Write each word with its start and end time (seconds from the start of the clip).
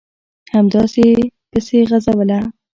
همداسې 0.53 1.01
یې 1.11 1.21
پسې 1.49 1.77
غځوله... 1.89 2.39